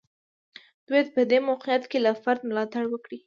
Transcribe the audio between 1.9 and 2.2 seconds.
کې له